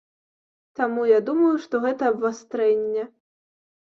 Таму 0.77 1.03
я 1.09 1.19
думаю, 1.27 1.51
што 1.65 1.81
гэта 1.83 2.07
абвастрэнне. 2.13 3.03